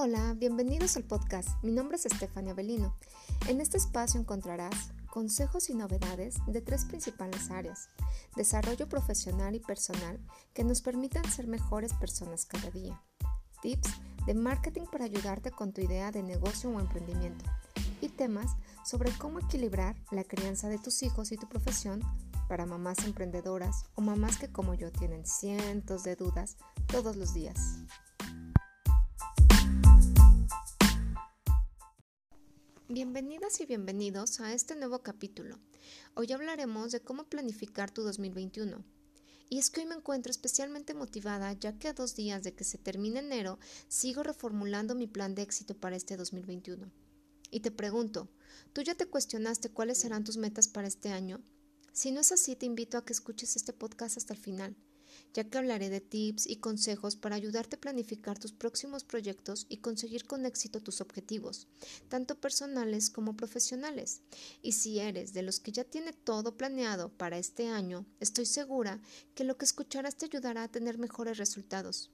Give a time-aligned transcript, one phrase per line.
[0.00, 1.48] Hola, bienvenidos al podcast.
[1.64, 2.96] Mi nombre es Estefania Belino.
[3.48, 7.88] En este espacio encontrarás consejos y novedades de tres principales áreas.
[8.36, 10.20] Desarrollo profesional y personal
[10.54, 13.02] que nos permitan ser mejores personas cada día.
[13.60, 13.90] Tips
[14.24, 17.44] de marketing para ayudarte con tu idea de negocio o emprendimiento.
[18.00, 18.52] Y temas
[18.84, 22.02] sobre cómo equilibrar la crianza de tus hijos y tu profesión
[22.48, 26.56] para mamás emprendedoras o mamás que como yo tienen cientos de dudas
[26.86, 27.80] todos los días.
[32.90, 35.58] Bienvenidas y bienvenidos a este nuevo capítulo.
[36.14, 38.82] Hoy hablaremos de cómo planificar tu 2021.
[39.50, 42.64] Y es que hoy me encuentro especialmente motivada ya que a dos días de que
[42.64, 46.90] se termine enero sigo reformulando mi plan de éxito para este 2021.
[47.50, 48.30] Y te pregunto,
[48.72, 51.42] ¿tú ya te cuestionaste cuáles serán tus metas para este año?
[51.92, 54.74] Si no es así, te invito a que escuches este podcast hasta el final,
[55.34, 59.78] ya que hablaré de tips y consejos para ayudarte a planificar tus próximos proyectos y
[59.78, 61.66] conseguir con éxito tus objetivos,
[62.08, 64.22] tanto personales como profesionales.
[64.62, 69.00] Y si eres de los que ya tiene todo planeado para este año, estoy segura
[69.34, 72.10] que lo que escucharás te ayudará a tener mejores resultados.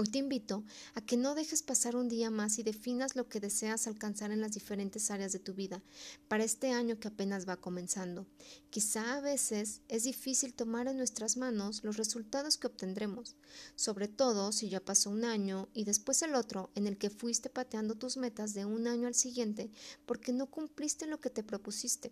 [0.00, 3.38] Hoy te invito a que no dejes pasar un día más y definas lo que
[3.38, 5.82] deseas alcanzar en las diferentes áreas de tu vida
[6.26, 8.26] para este año que apenas va comenzando.
[8.70, 13.36] Quizá a veces es difícil tomar en nuestras manos los resultados que obtendremos,
[13.76, 17.50] sobre todo si ya pasó un año y después el otro en el que fuiste
[17.50, 19.70] pateando tus metas de un año al siguiente
[20.06, 22.10] porque no cumpliste lo que te propusiste.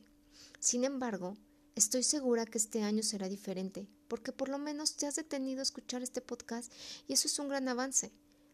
[0.61, 1.39] Sin embargo,
[1.78, 5.62] Estoy segura que este año será diferente, porque por lo menos te has detenido a
[5.62, 6.72] escuchar este podcast
[7.06, 8.10] y eso es un gran avance.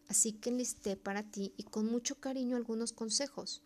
[0.07, 3.63] Así que enlisté para ti y con mucho cariño algunos consejos.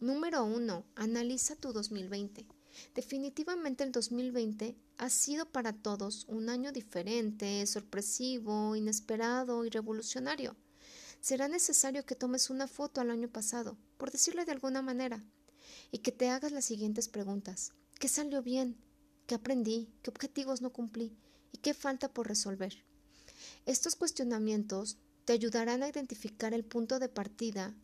[0.00, 0.84] Número 1.
[0.96, 2.44] Analiza tu 2020.
[2.96, 10.56] Definitivamente el 2020 ha sido para todos un año diferente, sorpresivo, inesperado y revolucionario.
[11.20, 15.24] Será necesario que tomes una foto al año pasado, por decirle de alguna manera,
[15.92, 17.74] y que te hagas las siguientes preguntas.
[18.00, 18.87] ¿Qué salió bien?
[19.28, 19.90] ¿Qué aprendí?
[20.00, 21.14] ¿Qué objetivos no cumplí?
[21.52, 22.82] ¿Y qué falta por resolver?
[23.66, 24.96] Estos cuestionamientos
[25.26, 27.74] te ayudarán a identificar el punto de partida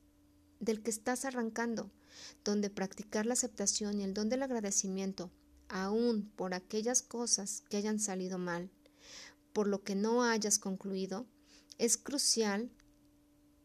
[0.58, 1.90] del que estás arrancando,
[2.46, 5.30] donde practicar la aceptación y el don del agradecimiento,
[5.68, 8.70] aún por aquellas cosas que hayan salido mal,
[9.52, 11.26] por lo que no hayas concluido,
[11.76, 12.70] es crucial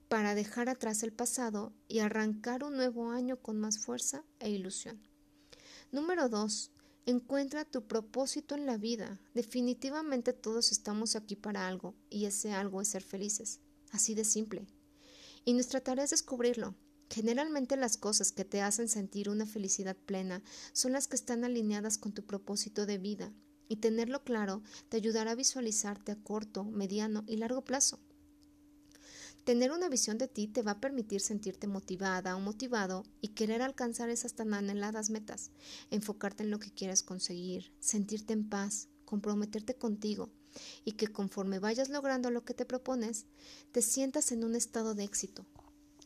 [0.09, 5.01] para dejar atrás el pasado y arrancar un nuevo año con más fuerza e ilusión.
[5.93, 6.73] Número 2.
[7.09, 9.19] Encuentra tu propósito en la vida.
[9.33, 13.61] Definitivamente todos estamos aquí para algo y ese algo es ser felices.
[13.89, 14.67] Así de simple.
[15.43, 16.75] Y nuestra tarea es descubrirlo.
[17.09, 21.97] Generalmente las cosas que te hacen sentir una felicidad plena son las que están alineadas
[21.97, 23.33] con tu propósito de vida,
[23.67, 27.97] y tenerlo claro te ayudará a visualizarte a corto, mediano y largo plazo.
[29.49, 33.63] Tener una visión de ti te va a permitir sentirte motivada o motivado y querer
[33.63, 35.49] alcanzar esas tan anheladas metas,
[35.89, 40.29] enfocarte en lo que quieres conseguir, sentirte en paz, comprometerte contigo
[40.85, 43.25] y que conforme vayas logrando lo que te propones,
[43.71, 45.47] te sientas en un estado de éxito.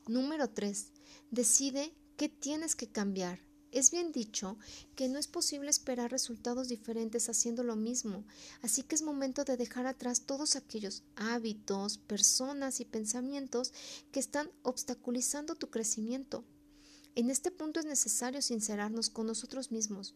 [0.07, 0.93] Número 3.
[1.29, 3.41] Decide qué tienes que cambiar
[3.73, 4.57] es bien dicho
[4.95, 8.23] que no es posible esperar resultados diferentes haciendo lo mismo,
[8.61, 13.73] así que es momento de dejar atrás todos aquellos hábitos, personas y pensamientos
[14.11, 16.45] que están obstaculizando tu crecimiento.
[17.15, 20.15] En este punto es necesario sincerarnos con nosotros mismos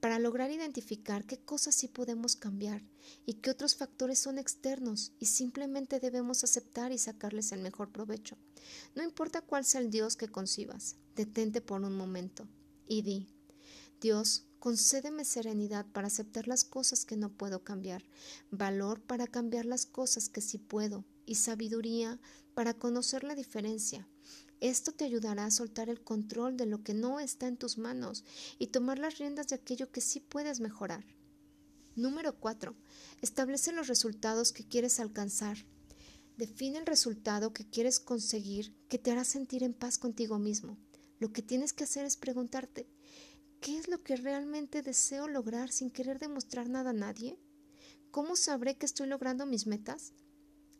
[0.00, 2.82] para lograr identificar qué cosas sí podemos cambiar
[3.24, 8.36] y qué otros factores son externos y simplemente debemos aceptar y sacarles el mejor provecho.
[8.94, 12.46] No importa cuál sea el Dios que concibas, detente por un momento
[12.88, 13.28] y di,
[14.00, 18.04] Dios, concédeme serenidad para aceptar las cosas que no puedo cambiar,
[18.50, 22.18] valor para cambiar las cosas que sí puedo y sabiduría
[22.54, 24.08] para conocer la diferencia.
[24.60, 28.24] Esto te ayudará a soltar el control de lo que no está en tus manos
[28.58, 31.04] y tomar las riendas de aquello que sí puedes mejorar.
[31.94, 32.74] Número 4.
[33.22, 35.58] Establece los resultados que quieres alcanzar.
[36.36, 40.76] Define el resultado que quieres conseguir que te hará sentir en paz contigo mismo.
[41.20, 42.86] Lo que tienes que hacer es preguntarte,
[43.60, 47.38] ¿qué es lo que realmente deseo lograr sin querer demostrar nada a nadie?
[48.10, 50.12] ¿Cómo sabré que estoy logrando mis metas?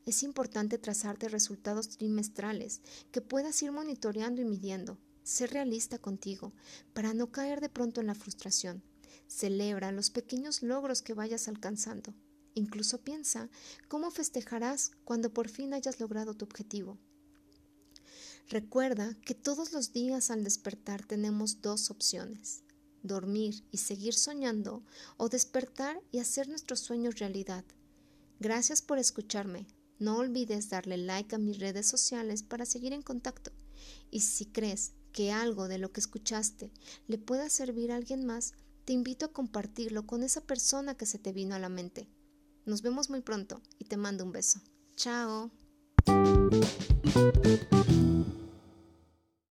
[0.07, 2.81] Es importante trazarte resultados trimestrales
[3.11, 4.97] que puedas ir monitoreando y midiendo.
[5.23, 6.55] Sé realista contigo
[6.95, 8.83] para no caer de pronto en la frustración.
[9.27, 12.15] Celebra los pequeños logros que vayas alcanzando.
[12.55, 13.51] Incluso piensa
[13.89, 16.99] cómo festejarás cuando por fin hayas logrado tu objetivo.
[18.51, 22.63] Recuerda que todos los días al despertar tenemos dos opciones,
[23.03, 24.83] dormir y seguir soñando
[25.19, 27.67] o despertar y hacer nuestros sueños realidad.
[28.41, 29.67] Gracias por escucharme.
[29.99, 33.51] No olvides darle like a mis redes sociales para seguir en contacto.
[34.11, 36.73] Y si crees que algo de lo que escuchaste
[37.07, 38.55] le pueda servir a alguien más,
[38.87, 42.09] te invito a compartirlo con esa persona que se te vino a la mente.
[42.65, 44.63] Nos vemos muy pronto y te mando un beso.
[44.97, 45.51] Chao.